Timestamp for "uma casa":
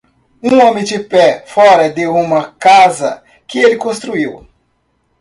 2.07-3.23